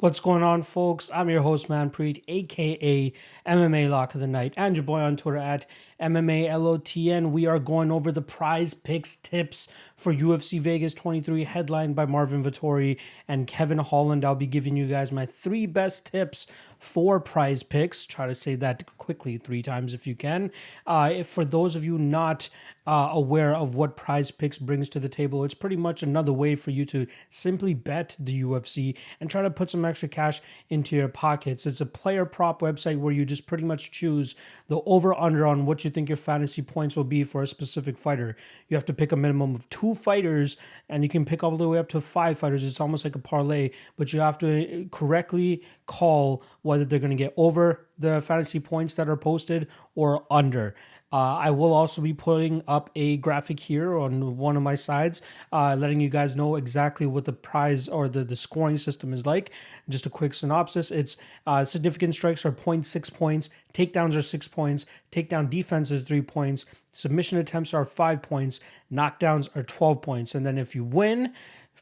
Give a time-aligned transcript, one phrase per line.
[0.00, 1.10] What's going on, folks?
[1.12, 3.12] I'm your host, Manpreet, aka
[3.46, 5.66] MMA Lock of the Night, and your boy on Twitter at
[6.00, 7.32] MMALOTN.
[7.32, 9.68] We are going over the prize picks tips
[10.00, 14.24] for UFC Vegas 23, headlined by Marvin Vettori and Kevin Holland.
[14.24, 16.46] I'll be giving you guys my three best tips
[16.78, 18.06] for prize picks.
[18.06, 20.50] Try to say that quickly three times if you can.
[20.86, 22.48] Uh, if for those of you not
[22.86, 26.56] uh, aware of what prize picks brings to the table, it's pretty much another way
[26.56, 30.40] for you to simply bet the UFC and try to put some extra cash
[30.70, 31.66] into your pockets.
[31.66, 34.34] It's a player prop website where you just pretty much choose
[34.68, 37.98] the over under on what you think your fantasy points will be for a specific
[37.98, 38.34] fighter.
[38.68, 40.56] You have to pick a minimum of two fighters
[40.88, 42.64] and you can pick all the way up to five fighters.
[42.64, 47.10] It's almost like a parlay, but you have to uh, correctly call whether they're going
[47.10, 50.74] to get over the fantasy points that are posted or under.
[51.12, 55.22] Uh, I will also be putting up a graphic here on one of my sides,
[55.52, 59.26] uh, letting you guys know exactly what the prize or the, the scoring system is
[59.26, 59.50] like.
[59.88, 64.86] Just a quick synopsis it's uh, significant strikes are 0.6 points, takedowns are 6 points,
[65.10, 68.60] takedown defense is 3 points, submission attempts are 5 points,
[68.92, 70.34] knockdowns are 12 points.
[70.34, 71.32] And then if you win,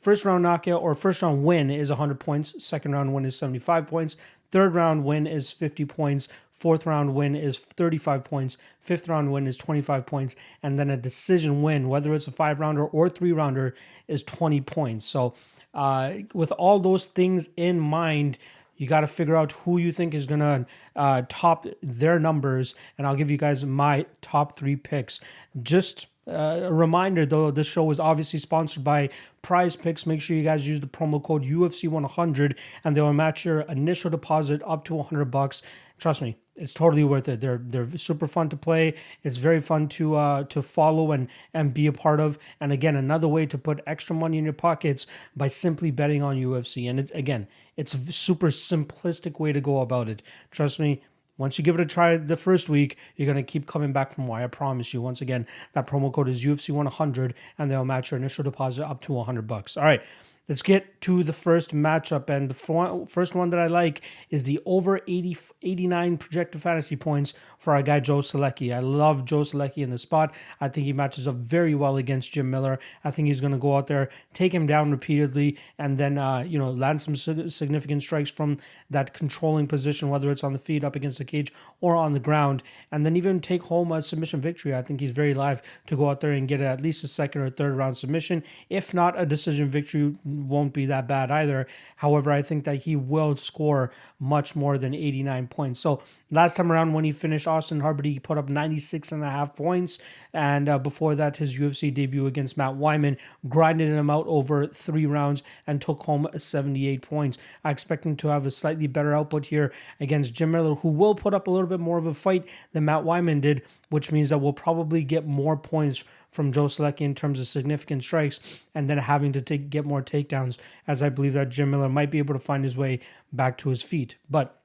[0.00, 2.64] First round knockout or first round win is 100 points.
[2.64, 4.16] Second round win is 75 points.
[4.50, 6.28] Third round win is 50 points.
[6.58, 8.56] Fourth round win is 35 points.
[8.80, 10.34] Fifth round win is 25 points.
[10.62, 13.74] And then a decision win, whether it's a five rounder or three rounder,
[14.08, 15.06] is 20 points.
[15.06, 15.34] So,
[15.74, 18.38] uh, with all those things in mind,
[18.76, 22.74] you got to figure out who you think is going to uh, top their numbers.
[22.96, 25.20] And I'll give you guys my top three picks.
[25.62, 29.10] Just uh, a reminder though, this show is obviously sponsored by
[29.42, 30.06] Prize Picks.
[30.06, 34.62] Make sure you guys use the promo code UFC100 and they'll match your initial deposit
[34.66, 35.62] up to 100 bucks.
[35.98, 37.40] Trust me, it's totally worth it.
[37.40, 38.94] They're they're super fun to play.
[39.22, 42.38] It's very fun to uh to follow and and be a part of.
[42.60, 46.36] And again, another way to put extra money in your pockets by simply betting on
[46.36, 46.88] UFC.
[46.88, 50.22] And it, again, it's a super simplistic way to go about it.
[50.50, 51.02] Trust me.
[51.36, 54.26] Once you give it a try the first week, you're to keep coming back from
[54.26, 55.00] why I promise you.
[55.00, 59.12] Once again, that promo code is UFC100 and they'll match your initial deposit up to
[59.12, 59.76] 100 bucks.
[59.76, 60.02] All right.
[60.48, 62.31] Let's get to the first matchup.
[62.31, 64.00] And the first one that I like
[64.31, 68.75] is the over 80, 89 projected fantasy points for our guy Joe Solecki.
[68.75, 70.34] I love Joe Solecki in the spot.
[70.60, 72.78] I think he matches up very well against Jim Miller.
[73.04, 76.41] I think he's going to go out there, take him down repeatedly, and then, uh,
[76.41, 78.56] you know, land some significant strikes from
[78.88, 82.20] that controlling position, whether it's on the feet, up against the cage, or on the
[82.20, 84.75] ground, and then even take home a submission victory.
[84.75, 87.42] I think he's very live to go out there and get at least a second
[87.42, 88.42] or third round submission.
[88.70, 90.16] If not a decision victory,
[90.47, 91.66] won't be that bad either.
[91.97, 93.91] However, I think that he will score
[94.21, 95.81] much more than 89 points.
[95.81, 99.31] So last time around when he finished Austin Hubbard, he put up 96 and a
[99.31, 99.98] half points.
[100.32, 103.16] And uh, before that, his UFC debut against Matt Wiman
[103.48, 107.38] grinded him out over three rounds and took home 78 points.
[107.65, 111.15] I expect him to have a slightly better output here against Jim Miller, who will
[111.15, 114.28] put up a little bit more of a fight than Matt Wiman did, which means
[114.28, 118.41] that we'll probably get more points from Joe Solecki in terms of significant strikes
[118.75, 122.10] and then having to take, get more takedowns, as I believe that Jim Miller might
[122.10, 123.00] be able to find his way
[123.32, 124.16] back to his feet.
[124.28, 124.59] But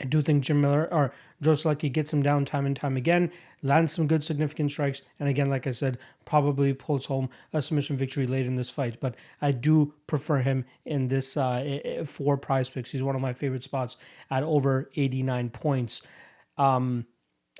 [0.00, 3.30] I do think Jim Miller or Joe Solecki gets him down time and time again,
[3.62, 7.96] lands some good significant strikes, and again, like I said, probably pulls home a submission
[7.96, 8.98] victory late in this fight.
[9.00, 12.92] But I do prefer him in this uh, for prize picks.
[12.92, 13.96] He's one of my favorite spots
[14.30, 16.02] at over 89 points.
[16.58, 17.06] Um,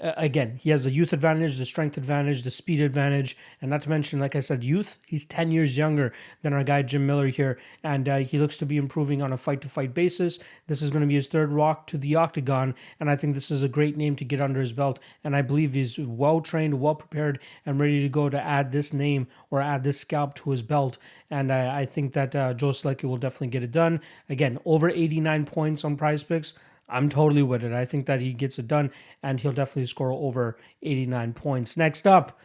[0.00, 3.88] again, he has the youth advantage, the strength advantage, the speed advantage, and not to
[3.88, 4.98] mention, like I said, youth.
[5.06, 6.12] He's 10 years younger
[6.42, 9.38] than our guy Jim Miller here, and uh, he looks to be improving on a
[9.38, 10.38] fight to fight basis.
[10.66, 13.50] This is going to be his third rock to the octagon, and I think this
[13.50, 15.00] is a great name to get under his belt.
[15.24, 18.92] And I believe he's well trained, well prepared, and ready to go to add this
[18.92, 20.98] name or add this scalp to his belt.
[21.30, 24.00] And I, I think that uh, Joe Solecki will definitely get it done.
[24.28, 26.52] Again, over 89 points on prize picks.
[26.88, 27.72] I'm totally with it.
[27.72, 28.90] I think that he gets it done
[29.22, 31.76] and he'll definitely score over 89 points.
[31.76, 32.38] Next up,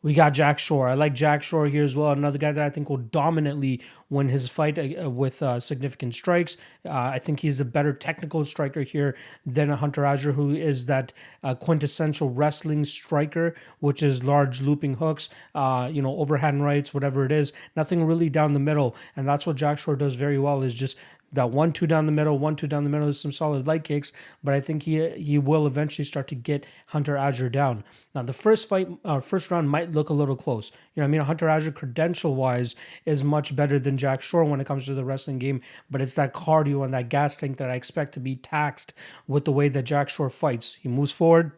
[0.00, 0.88] we got Jack Shore.
[0.88, 2.12] I like Jack Shore here as well.
[2.12, 6.56] Another guy that I think will dominantly win his fight uh, with uh, significant strikes.
[6.84, 10.86] Uh, I think he's a better technical striker here than a Hunter Azure, who is
[10.86, 11.12] that
[11.42, 17.24] uh, quintessential wrestling striker, which is large looping hooks, uh, you know, overhand rights, whatever
[17.24, 17.52] it is.
[17.74, 20.62] Nothing really down the middle, and that's what Jack Shore does very well.
[20.62, 20.96] Is just
[21.32, 23.84] that one two down the middle, one two down the middle is some solid leg
[23.84, 27.84] kicks, but I think he he will eventually start to get Hunter Azure down.
[28.14, 30.72] Now the first fight, uh, first round might look a little close.
[30.94, 34.60] You know, I mean, Hunter Azure credential wise is much better than Jack Shore when
[34.60, 35.60] it comes to the wrestling game,
[35.90, 38.94] but it's that cardio and that gas tank that I expect to be taxed
[39.26, 40.78] with the way that Jack Shore fights.
[40.80, 41.52] He moves forward,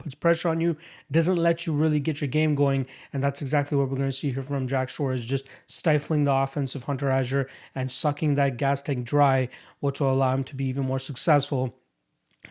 [0.00, 0.76] puts pressure on you,
[1.10, 4.16] doesn't let you really get your game going, and that's exactly what we're going to
[4.16, 8.34] see here from Jack Shore is just stifling the offense of Hunter Azure and sucking
[8.34, 9.48] that gas tank dry,
[9.80, 11.76] which will allow him to be even more successful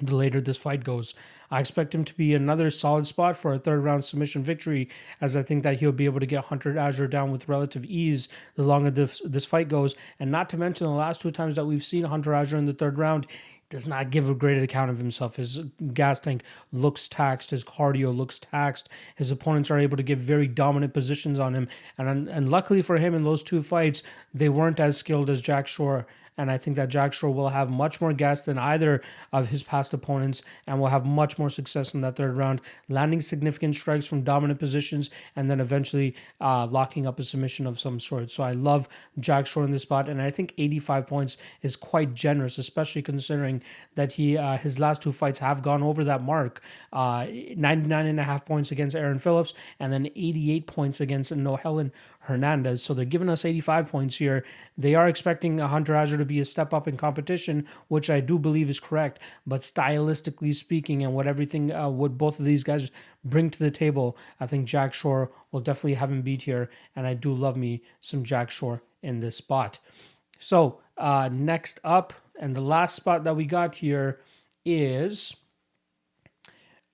[0.01, 1.13] the later this fight goes.
[1.51, 4.87] I expect him to be another solid spot for a third round submission victory,
[5.19, 8.29] as I think that he'll be able to get Hunter Azure down with relative ease
[8.55, 9.95] the longer this, this fight goes.
[10.19, 12.73] And not to mention the last two times that we've seen Hunter Azure in the
[12.73, 13.25] third round,
[13.69, 15.35] does not give a great account of himself.
[15.35, 15.59] His
[15.93, 17.51] gas tank looks taxed.
[17.51, 18.89] His cardio looks taxed.
[19.15, 21.67] His opponents are able to get very dominant positions on him.
[21.97, 24.01] And, and luckily for him in those two fights,
[24.33, 26.07] they weren't as skilled as Jack Shore
[26.39, 29.01] and I think that Jack Shore will have much more gas than either
[29.33, 33.19] of his past opponents and will have much more success in that third round, landing
[33.19, 37.99] significant strikes from dominant positions and then eventually uh, locking up a submission of some
[37.99, 38.31] sort.
[38.31, 38.87] So I love
[39.19, 43.61] Jack Shore in this spot, and I think 85 points is quite generous, especially considering
[43.95, 46.61] that he uh, his last two fights have gone over that mark.
[46.93, 47.27] Uh,
[47.57, 51.91] 99 and a half points against Aaron Phillips, and then 88 points against Nohelin
[52.29, 52.81] Hernandez.
[52.81, 54.45] So they're giving us 85 points here.
[54.77, 58.39] They are expecting Hunter Azure to be a step up in competition, which I do
[58.39, 59.19] believe is correct.
[59.45, 62.91] But stylistically speaking, and what everything, uh, what both of these guys
[63.25, 66.69] bring to the table, I think Jack Shore will definitely have him beat here.
[66.95, 69.79] And I do love me some Jack Shore in this spot.
[70.39, 74.21] So uh, next up, and the last spot that we got here
[74.63, 75.35] is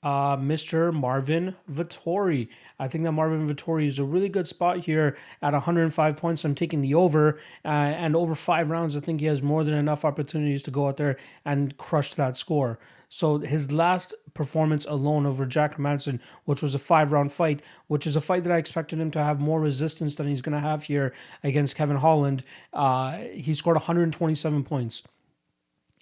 [0.05, 0.93] uh, Mr.
[0.93, 2.47] Marvin Vettori.
[2.80, 6.44] I think that Marvin Vettori is a really good spot here at 105 points.
[6.44, 9.74] I'm taking the over, uh, and over five rounds, I think he has more than
[9.74, 12.80] enough opportunities to go out there and crush that score.
[13.10, 18.06] So his last performance alone over Jack Hermansson, which was a five round fight, which
[18.06, 20.60] is a fight that I expected him to have more resistance than he's going to
[20.60, 21.13] have here
[21.44, 22.44] against Kevin Holland,
[22.74, 25.04] uh, he scored 127 points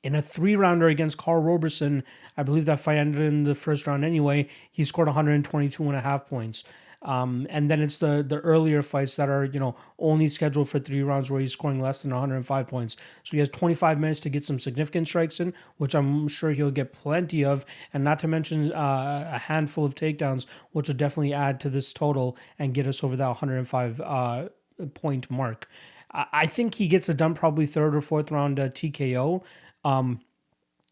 [0.04, 2.04] in a three rounder against Karl Roberson,
[2.38, 4.50] I believe that fight ended in the first round anyway.
[4.72, 6.64] He scored 122 and a half points.
[7.04, 10.80] Um, and then it's the the earlier fights that are you know only scheduled for
[10.80, 12.96] three rounds where he's scoring less than 105 points.
[13.24, 16.72] So he has 25 minutes to get some significant strikes in, which I'm sure he'll
[16.72, 21.34] get plenty of, and not to mention uh, a handful of takedowns, which will definitely
[21.34, 24.48] add to this total and get us over that 105 uh,
[24.94, 25.68] point mark.
[26.16, 29.44] I think he gets it done probably third or fourth round uh, TKO.
[29.83, 30.21] Um,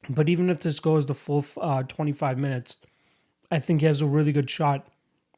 [0.09, 2.75] but even if this goes the full uh, 25 minutes,
[3.49, 4.87] I think he has a really good shot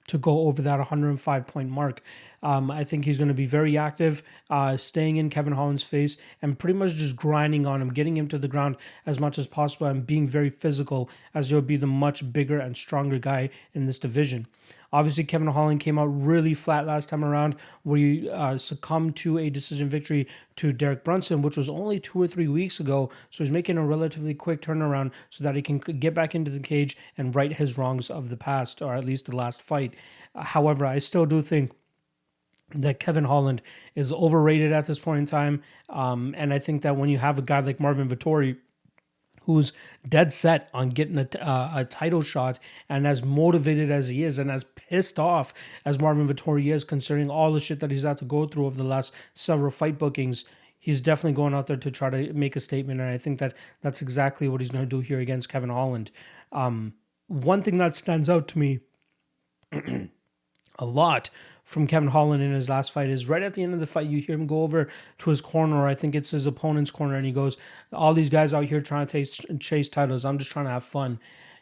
[0.08, 2.02] to go over that 105 point mark.
[2.44, 6.18] Um, I think he's going to be very active, uh, staying in Kevin Holland's face
[6.42, 8.76] and pretty much just grinding on him, getting him to the ground
[9.06, 12.76] as much as possible, and being very physical as he'll be the much bigger and
[12.76, 14.46] stronger guy in this division.
[14.92, 19.40] Obviously, Kevin Holland came out really flat last time around, where he uh, succumbed to
[19.40, 23.10] a decision victory to Derek Brunson, which was only two or three weeks ago.
[23.32, 26.60] So he's making a relatively quick turnaround so that he can get back into the
[26.60, 29.96] cage and right his wrongs of the past, or at least the last fight.
[30.36, 31.72] However, I still do think
[32.74, 33.62] that Kevin Holland
[33.96, 35.62] is overrated at this point in time.
[35.90, 38.58] Um, and I think that when you have a guy like Marvin Vettori,
[39.46, 39.74] who's
[40.08, 42.60] dead set on getting a, uh, a title shot
[42.90, 45.54] and as motivated as he is and as pissed off
[45.86, 48.78] as Marvin Vettori is considering all the shit that he's had to go through over
[48.78, 50.46] the last several fight bookings
[50.80, 53.54] he's definitely going out there to try to make a statement and I think that
[53.82, 56.12] that's exactly what he's going to do here against Kevin Holland
[56.52, 56.94] um,
[57.28, 58.80] one thing that stands out to me
[60.80, 61.30] a lot
[61.64, 64.08] from Kevin Holland in his last fight is right at the end of the fight,
[64.08, 64.90] you hear him go over
[65.20, 67.58] to his corner, I think it's his opponent's corner, and he goes,
[67.92, 70.26] All these guys out here trying to chase, chase titles.
[70.26, 71.20] I'm just trying to have fun.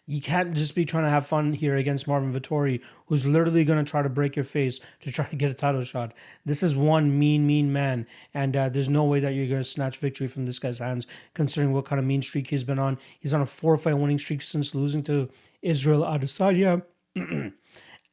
[0.07, 3.83] You can't just be trying to have fun here against Marvin Vettori, who's literally going
[3.83, 6.13] to try to break your face to try to get a title shot.
[6.43, 9.63] This is one mean, mean man, and uh, there's no way that you're going to
[9.63, 12.97] snatch victory from this guy's hands, considering what kind of mean streak he's been on.
[13.19, 15.29] He's on a four fight winning streak since losing to
[15.61, 16.81] Israel Adesanya.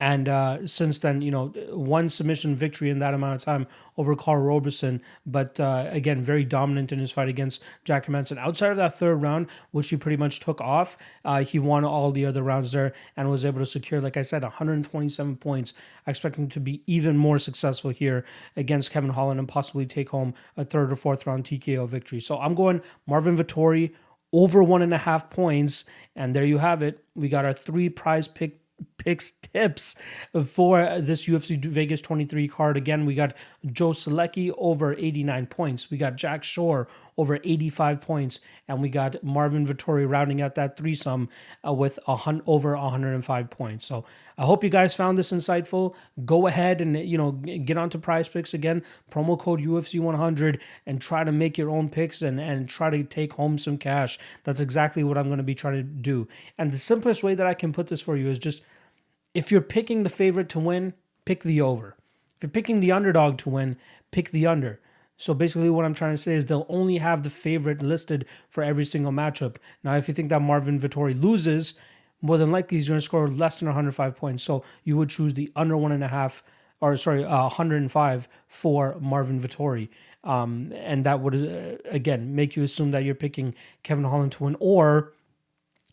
[0.01, 4.15] And uh, since then, you know, one submission victory in that amount of time over
[4.15, 8.39] Karl Roberson, but uh, again, very dominant in his fight against Jack Hermansson.
[8.39, 12.13] Outside of that third round, which he pretty much took off, uh, he won all
[12.13, 15.75] the other rounds there and was able to secure, like I said, 127 points.
[16.07, 18.25] I expect him to be even more successful here
[18.57, 22.21] against Kevin Holland and possibly take home a third or fourth round TKO victory.
[22.21, 23.93] So I'm going Marvin Vettori
[24.33, 25.85] over one and a half points.
[26.15, 27.03] And there you have it.
[27.17, 28.61] We got our three prize pick
[28.99, 29.95] picks tips
[30.45, 32.77] for this UFC Vegas 23 card.
[32.77, 33.33] Again, we got
[33.73, 35.91] Joe Solecki over 89 points.
[35.91, 40.77] We got Jack Shore over 85 points, and we got Marvin Vettori rounding out that
[40.77, 41.29] threesome
[41.67, 43.87] uh, with a hun- over 105 points.
[43.87, 44.05] So
[44.37, 45.95] I hope you guys found this insightful.
[46.25, 48.83] Go ahead and you know get onto Prize Picks again.
[49.11, 53.03] Promo code UFC 100 and try to make your own picks and and try to
[53.03, 54.19] take home some cash.
[54.45, 56.29] That's exactly what I'm going to be trying to do.
[56.57, 58.63] And the simplest way that I can put this for you is just
[59.35, 60.95] if you're picking the favorite to win,
[61.25, 61.97] pick the over.
[62.37, 63.77] If you're picking the underdog to win,
[64.11, 64.81] pick the under.
[65.17, 68.63] So basically, what I'm trying to say is they'll only have the favorite listed for
[68.63, 69.57] every single matchup.
[69.83, 71.75] Now, if you think that Marvin Vettori loses,
[72.23, 74.45] more than likely he's going to score less than 105 points.
[74.45, 76.45] So you would choose the under one and a half,
[76.81, 79.89] or sorry, uh, 105 for Marvin Vettori.
[80.23, 84.45] Um, and that would, uh, again, make you assume that you're picking Kevin Holland to
[84.45, 85.15] win, or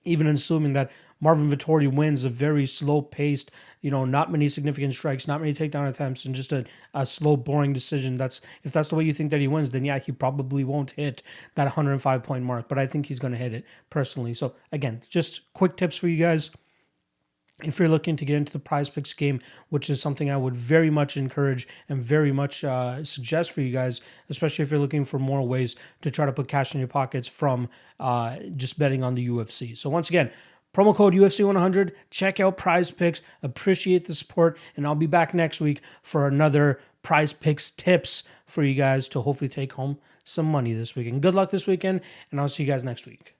[0.03, 0.91] even assuming that
[1.25, 3.49] Marvin Vettori wins a very slow paced,
[3.81, 7.35] you know, not many significant strikes, not many takedown attempts, and just a, a slow,
[7.35, 8.15] boring decision.
[8.15, 10.91] That's if that's the way you think that he wins, then yeah, he probably won't
[10.91, 11.23] hit
[11.55, 12.69] that 105 point mark.
[12.69, 14.35] But I think he's going to hit it personally.
[14.35, 16.51] So again, just quick tips for you guys
[17.63, 19.39] if you're looking to get into the prize picks game,
[19.69, 23.71] which is something I would very much encourage and very much uh, suggest for you
[23.71, 26.89] guys, especially if you're looking for more ways to try to put cash in your
[26.89, 29.77] pockets from uh, just betting on the UFC.
[29.77, 30.31] So, once again,
[30.75, 35.61] promo code UFC100, check out prize picks, appreciate the support, and I'll be back next
[35.61, 40.73] week for another prize picks tips for you guys to hopefully take home some money
[40.73, 41.21] this weekend.
[41.21, 43.34] Good luck this weekend, and I'll see you guys next week.